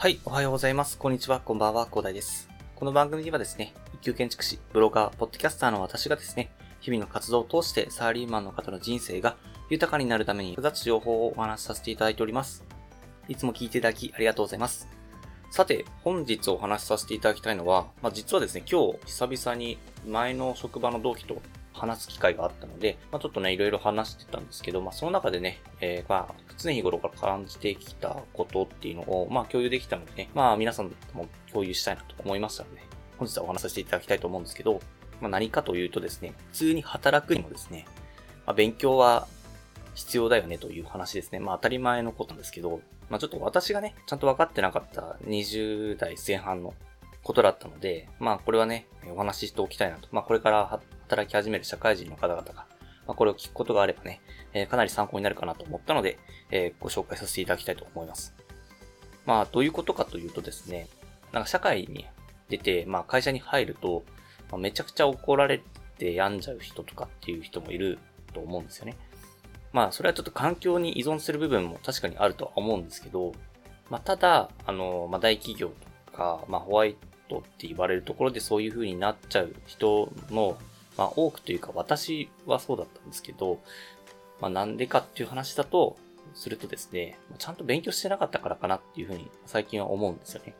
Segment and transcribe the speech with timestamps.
[0.00, 0.96] はい、おはようございます。
[0.96, 2.48] こんにちは、こんばんは、広大です。
[2.74, 9.36] この番組ではですね、一級建築士、ブロガー、ポッドキャスターの私がですね、日々の活動を通してサラリーマンの方の人生が
[9.68, 12.64] 豊かになるために複雑情報をお話しさせていただいております。
[13.28, 14.88] いつも聞いていただきありがとうございます。
[15.50, 21.42] さて、本日お話しさせていただきたいのは、まあ、実はですね、今日久々に前の職場の同期と
[21.80, 32.82] 話す機会があったので、まあ、ちょっとね、いろいろ話してたんですけど、まあ、その中でね、えー、まあ、常日頃から感じてきたことっていうのを、まあ、共有できたのでね、まあ、皆さんとも共有したいなと思いましたので、
[33.18, 34.80] 本日はお話しさせていただきたいと思うんですけど、
[35.20, 37.86] まあ、何かというとですね、普通に働くにもですね、
[38.46, 39.26] まあ、勉強は
[39.94, 41.40] 必要だよねという話ですね。
[41.40, 46.74] まあ、当たり前のことなんですけど、まあ、ちょっと私がね、ちゃんと分かってなかった20代前半の
[47.22, 50.08] ことだったので、まあ、これはね、お話ししておきたいなと。
[50.12, 52.66] まあ、これから働き始める社会人の方々が、
[53.06, 54.20] まあ、これを聞くことがあればね、
[54.52, 56.18] えー、かなり参考になるかなと思ったので、
[56.50, 58.34] えー、ご紹介させていただきたいと思います。
[59.26, 60.88] まあ、どういうことかというとですね、
[61.32, 62.06] なんか社会に
[62.48, 64.02] 出て、まあ、会社に入ると、
[64.50, 65.62] まあ、めちゃくちゃ怒られ
[65.98, 67.98] て病んじゃう人とかっていう人もいる
[68.32, 68.96] と思うんですよね。
[69.72, 73.32] まあ、それはちょっと環境に依存する部分も確かにあるとは思うんですけど、
[73.88, 75.72] まあ、ただ、あの、まあ、大企業
[76.06, 80.58] とか、まあ、ホワイトって言われるところでそういう風になっちゃう人の
[80.98, 83.60] まあ多くというか私はそうだったんですけど、
[84.40, 85.96] まあなんでかっていう話だと、
[86.34, 90.54] するとですね、ちゃんと勉強してなかったからかなっていうふうに最近は思うんですよね。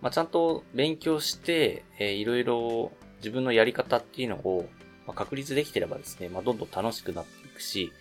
[0.00, 4.68] まあ、ちゃんと勉強して、えー、いろいろ自分のやり方っていうのを、
[5.06, 7.92] ま、確立できてればですね、まあ、どんどん楽しくなっていくし、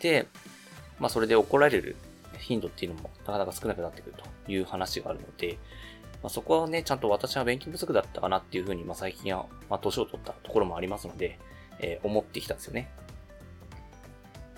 [0.00, 0.26] で、
[0.98, 1.96] まあ、それで怒られる
[2.38, 5.58] 頻度っていうのもなかなか少なくなってくるという話があるので、
[6.26, 11.38] まあ、そこはね、ちゃんと私は勉強不足だったかなっていうふうに、まあ、最近は、まあ、年を取ったところもありますので、
[11.78, 12.88] えー、思ってきたんですよね。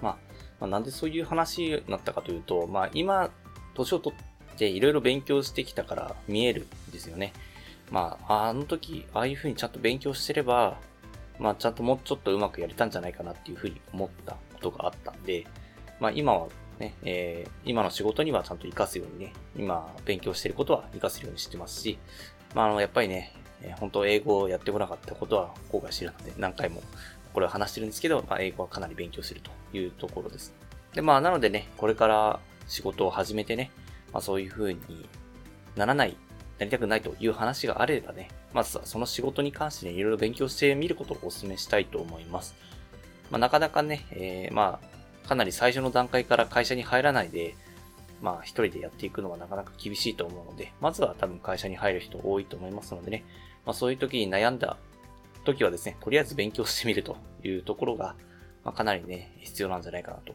[0.01, 0.17] まあ、
[0.61, 3.29] まあ、なんでそういう話になったかというと、まあ、今、
[3.75, 7.35] 年を取っていろいろ勉強してきたから見えるんですよね。
[7.91, 10.79] まあ、あの時、ああいうふうにちゃんと勉強してれば、
[11.39, 15.47] まあ、ちゃんともうちょっとうまくやれたんじゃないかなっていうふうに思ったことがあったんで、
[16.01, 21.99] まあ、今はね、えー、今の仕事にはちゃんと活かすようにね、今勉強していることは活かすようにしてますし、
[22.55, 26.83] まあ、あの、やっぱりね、えー、本当英語をやってこなかったことは後悔してるので、何回も
[27.33, 30.55] これを話してるんですけど、まあ、英語はかなり勉強するというところです。
[30.95, 33.71] で、まあ、なのでね、これから仕事を始めてね、
[34.13, 34.81] まあ、そういう風に
[35.77, 36.17] ならない、
[36.59, 42.55] なりたくないという話があればね、まずはその仕事に関してね、いろいろ勉強してみることをお勧めしたいと思います。
[43.31, 44.98] まあ、なかなかね、えー、まあ、
[45.29, 47.55] かなり最初の段階から会社に入らないで、
[48.23, 53.25] まあ一人でやっていくのはなかなか厳しいと思うので、まずは多分会社に入る人多いと思いますのでね、
[53.67, 54.79] まあそういう時に悩んだ
[55.45, 58.17] 時はですね、とりあえず勉強してみるというところが、
[58.65, 60.35] まあ、かなりね、必要なんじゃないかなと。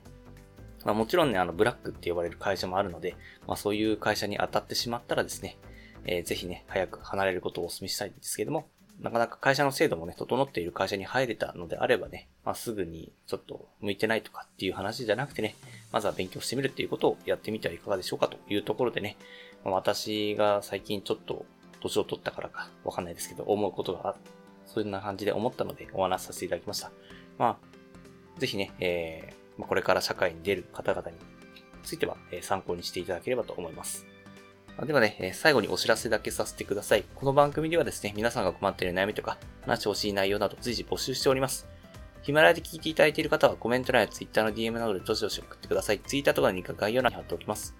[0.85, 3.15] まあもちろんね、あのブラックって呼ばれる会社もあるので、
[3.47, 5.57] まあそういう会社に当たってしまったらですね、
[6.05, 8.67] えー、ぜひね、早く離れることをお勧めしたいんですけども、
[9.03, 15.55] なかなか会社の制度もね、整っている会社に入れたのであればね、まあ、すぐにちょっと向いてないとかっていう話じゃなくてね、
[15.91, 19.17] まずは勉強してみるっていうことをやってみてはいかがでしょうかというところでね、
[19.65, 21.45] まあ、私が最近ちょっと
[21.81, 24.15] 年を取ったからかわかんないですけど、思うことが、
[24.65, 26.89] そんな感じで思ったのでお話しさせていただきました。
[27.37, 31.17] まあ、ぜひね、えー、これから社会に出る方々に
[31.83, 34.12] ついては、え参考にしていただければと思います。
[34.81, 37.05] ではね、最後にお知らせだけさせてください。
[37.15, 41.67] この番組ではですね、皆さんが困っている悩みとか、話してほしい内容など随時募集しております。
[42.23, 45.99] ヒマラヤで聞いていただいている方はコメント欄や Twitter の DM などでどしどし送ってください。
[45.99, 47.75] Twitter とかのリンク概要欄に貼っておきます。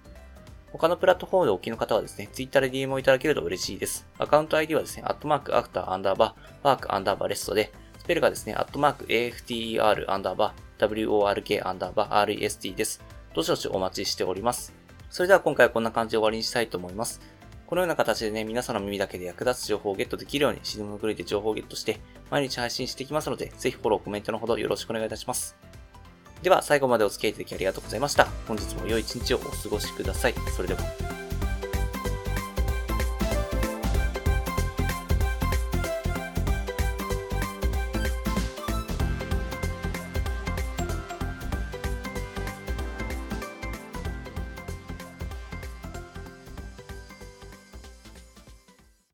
[0.72, 4.06] 他のプラットフォームでお聞きの方はですね、Twitter で DM をいただけると嬉しいです。
[4.18, 13.02] アカウント ID はですね、アットマークアフターアンダーバー、ワークアンダーバーレストで、スペルがですね、アットマーク AFTER アンダーバー、WORK アンダーバー REST です。
[13.34, 14.83] どしどしお待ちしております。
[15.10, 17.20] それでは今回はこんな感じで終わりにしたいと思います。
[17.66, 21.98] このような形でね、皆さんの耳だけで役立つ情報をゲットできるように、シズムグレで情報をゲットして、
[22.30, 25.56] 毎日配信していきますので、ぜひフォロー、コメントのほどよろしくお願いいたします。
[26.42, 28.26] では、最後までお付き合いいただきありがとうございました。
[28.46, 30.34] 本日も良い一日をお過ごしください。
[30.54, 31.23] それでは。